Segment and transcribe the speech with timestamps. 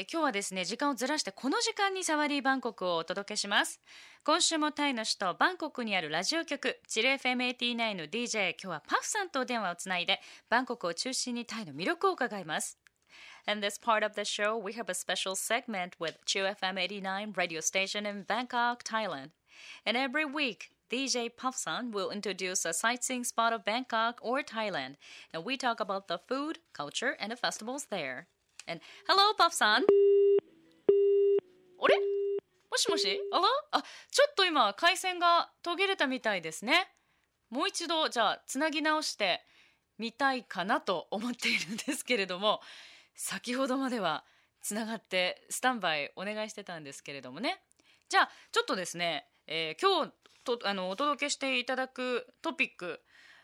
[0.00, 3.80] え今日はですね時間をずらしてこの時間にサワディバンコクをお届けします
[4.24, 10.18] 今週もタイの首都バンコクにあるラジオ局チル FM89 の DJ 今日はパフさんとお電話をつないで
[10.48, 12.78] バンコクを中心にタイの魅力を伺います
[13.46, 17.34] In this part of the show, we have a special segment with Chu FM 89
[17.36, 19.32] radio station in Bangkok, Thailand.
[19.84, 24.96] And every week, DJ Puffsan will introduce a sightseeing spot of Bangkok or Thailand.
[25.34, 28.28] And we talk about the food, culture, and the festivals there.
[28.70, 29.66] And hello, Puffsan!
[29.66, 29.78] あ
[31.88, 31.98] れ？
[32.70, 33.20] もしもし？
[33.32, 33.42] あら？
[33.72, 36.86] あ、ちょっと今、回線が途切れたみたいですね。
[37.50, 39.44] もう一度、じゃあ、つなぎ直して
[39.98, 42.60] みたいかなと思っているんですけれども、
[43.16, 44.24] 先ほどまでは
[44.62, 47.60] つながってスタンバイお願いしてたんですけれどもね。
[48.08, 50.12] じゃあ、ちょっとですね、えー、今日
[50.44, 53.00] とあのお届けしていただくトピック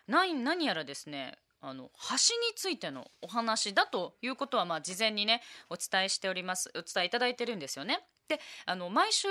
[0.07, 2.15] 何何やらですねあの橋
[2.49, 8.01] についてのお話だということはまあ事前にねお伝えしておりますお伝えいただいてるんですよね。
[8.29, 9.29] であの毎週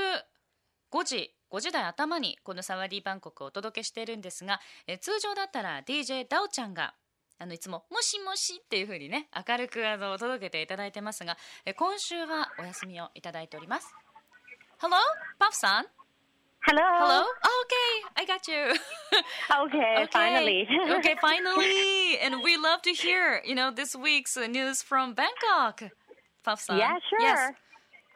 [0.92, 6.96] 5時5時台頭にこのサワディバンコクをお届けしているんですがえ通常だったら DJ ダオちゃんが
[7.38, 13.94] あのいつも「もしもし」っていうふうにね明るくあの届けていただいてますがえ今週はお休みをいただいております。
[14.80, 14.98] Hello,
[15.40, 15.86] パフさん
[16.68, 16.82] Hello?
[16.82, 17.24] Hello?
[17.44, 18.74] Oh, okay, I got you.
[19.14, 19.24] Okay,
[20.00, 20.08] okay.
[20.12, 20.68] finally.
[20.92, 22.18] okay, finally.
[22.20, 25.84] And we love to hear, you know, this week's news from Bangkok.
[26.44, 26.78] Puff-san.
[26.78, 27.20] Yeah, sure.
[27.22, 27.54] Yes.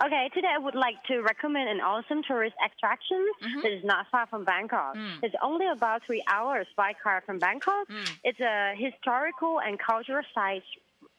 [0.05, 3.61] Okay, today I would like to recommend an awesome tourist attraction Mm-hmm.
[3.61, 4.95] that is not far from Bangkok.
[4.95, 5.23] Mm.
[5.23, 7.87] It's only about three hours by car from Bangkok.
[7.89, 8.09] Mm.
[8.23, 10.63] It's a historical and cultural site.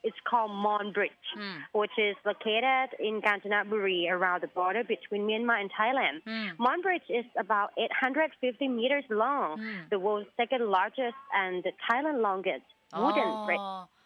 [0.02, 1.58] It's called Mon Bridge, Mm.
[1.72, 6.22] which is located in Kanchanaburi around the border between Myanmar and Thailand.
[6.24, 6.58] Mm.
[6.58, 9.88] Mon Bridge is about 850 meters long, Mm.
[9.90, 13.60] the world's second largest and the Thailand longest wooden bridge.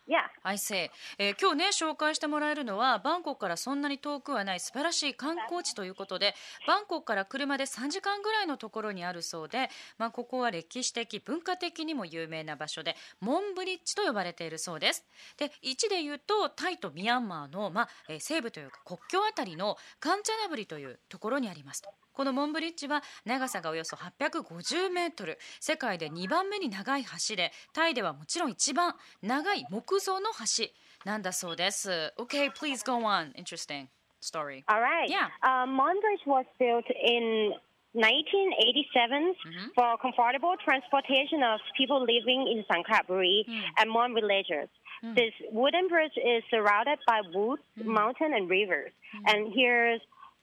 [0.06, 0.28] Yeah.
[0.42, 6.34] I say、えー今日ね紹介してもらえるのはバンコクからそんなに遠くはない素晴らしい観光地ということで
[6.66, 15.04] バンコクから車で3時間ぐらいのところにあるそうで、まあ、ここは歴史的文化的にも有名な場所でモンブリッジと呼ばれているそうです。
[15.38, 21.82] で位置で言うとタイとミャンマーの、まあえー西部というか国境あたりのカンチャナブリというところにあります。
[21.82, 30.27] とこのモンブリッジは長さがおよそ850メートル世界で2番目に長い橋でタイではもちろん一番長い木 造の
[30.57, 30.65] 橋
[31.05, 33.87] なんだそうです OK please go on interesting
[34.21, 35.09] story All right.
[35.09, 35.29] Yeah.
[35.41, 37.53] Uh, Mon Bridge was built in
[37.93, 39.69] 1987 Mm-hmm.
[39.75, 43.63] for comfortable transportation of people living in Sangkapuri Mm.
[43.77, 44.69] and Mon villages.
[45.15, 47.85] This wooden bridge is surrounded by woods, Mm.
[47.85, 48.91] mountain, and rivers.
[49.25, 50.01] And here's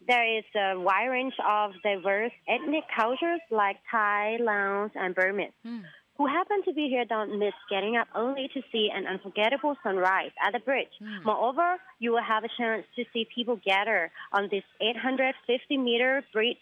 [0.09, 5.53] there is a wide range of diverse ethnic cultures like Thai, Laos, and Burmese.
[6.22, 6.30] Mm.
[6.30, 10.32] Who happen to be here don't miss getting up only to see an unforgettable sunrise
[10.46, 10.94] at the bridge.
[11.26, 16.58] Moreover, you will have a chance to see people gather on this 850 meter bridge,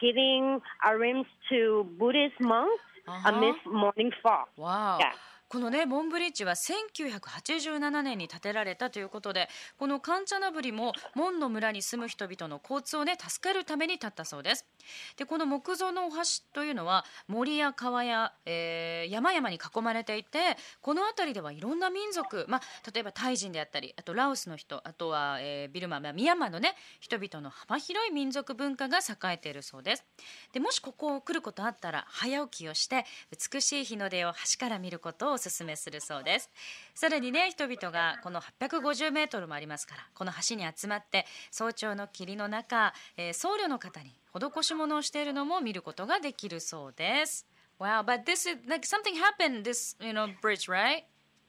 [0.00, 3.28] giving arms to Buddhist monks Uh-huh.
[3.28, 4.48] amidst morning fog.
[4.56, 5.12] わあ Yeah.
[5.48, 14.66] このねモンブリッジは1987年に建てられたということでこのカンチャナブリもモンの村に住む人々の交通をね助けるために建ったそうです。
[15.16, 16.16] でこの木造のお橋
[16.52, 22.60] というのは森や川や、えー山々に囲まれていてこの辺りではいろんな民族、まあ、
[22.92, 30.04] 例えばタイ人であったりあとラオスの人あとは、えービルマ、まあ、ミヤンマーのね人々の幅広い民族文化が栄えているそうです。
[30.52, 33.04] でもしここを来ることあったら早起きをして
[33.52, 36.50] 美しい日の出を橋から見ることをお勧めするそうです
[36.94, 47.46] さらにね人々がこの850メートルもありますからこの橋に集まって早朝の霧の中、えー僧侶の方に施し物をしているのも見ることができるそうです
[47.80, 51.02] Wow, but this is like something happened this you know bridge, right?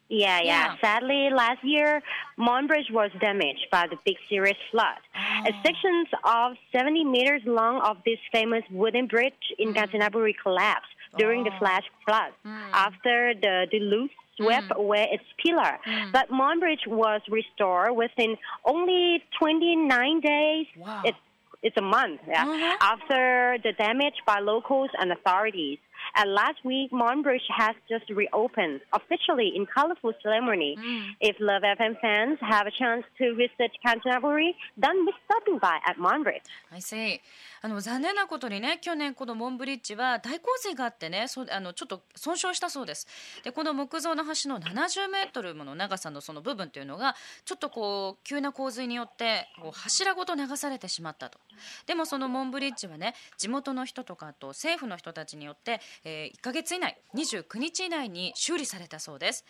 [0.10, 0.76] Yeah, yeah, Yeah.
[0.82, 2.02] Sadly, last year,
[2.38, 5.02] Mon Bridge was damaged by the big serious flood.
[5.16, 5.50] Oh.
[5.50, 11.44] A sections of 70 meters long of this famous wooden bridge in Kanchanaburi collapsed during
[11.44, 11.56] the Mm.
[11.56, 11.60] Oh.
[11.60, 12.32] flash flood
[12.74, 14.78] after the deluge swept Mm.
[14.84, 15.80] away its pillar.
[16.12, 20.68] But Monbridge was restored within only 29 days.
[20.78, 21.02] Wow.
[21.06, 21.18] It's
[21.64, 22.76] it's a month yeah, Mhm.
[22.80, 25.80] after the damage by locals and authorities.
[26.18, 30.78] And last week, Mon Bridge has just reopened officially in colorful ceremony.
[31.20, 35.98] If Love FM fans have a chance to visit Kanchanaburi, don't miss stopping by at
[35.98, 36.44] Mon Bridge.
[36.72, 37.20] I see.
[37.66, 43.08] あの残念なことにね去年このモンブリッジは大洪水があってねそあのちょっと損傷したそうです
[43.44, 51.40] でこの木造の橋の70メートルもの長さのその部分というのがちょっとこう急な洪水によってこう柱ごと流されてしまったと
[51.88, 59.44] でもそのモンブリッジはね地元の人とかあと政府の人たちによって、えー1ヶ月以内29日以内に修理されたそうです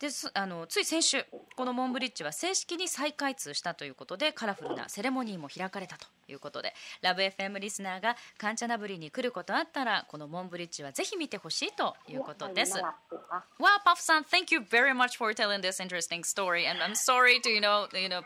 [0.00, 1.24] ですあのつい先週
[1.56, 6.72] このモンブリッジは正式に再開通したということでカラフルなセレモニーも開かれたということで
[7.02, 12.78] ラブ f m リスナーがカンチャナブリに来ることあったらこのモンブリッジはぜひ見てほしいということです。
[12.78, 12.94] わ
[13.30, 13.44] あ、
[13.84, 18.08] パフさん、Thank you very much for telling this interesting story, and I'm sorry to you know you
[18.08, 18.22] know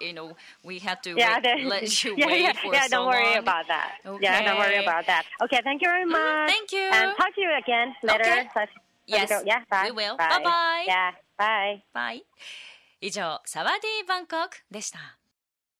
[0.00, 0.32] you know
[0.64, 2.82] we had to Yeah, wait, the- let you yeah, wait yeah, for yeah.
[2.84, 3.36] so Don't worry long.
[3.38, 3.92] about that.
[4.20, 4.84] Yeah, don't worry Okay.
[4.84, 5.24] about that.
[5.42, 6.48] Okay, thank you very much.
[6.50, 6.88] thank you.
[6.90, 8.24] And talk to you again later.
[8.24, 8.48] Okay.
[8.54, 8.68] Let- let
[9.06, 9.42] Yes, me go.
[9.46, 9.84] Yeah, bye.
[9.84, 10.16] we will.
[10.16, 10.28] Bye.
[10.28, 10.84] Bye-bye.
[10.86, 11.82] Yeah, bye.
[11.94, 12.24] はい。
[13.00, 14.98] 以上、サワディーバンコクでした。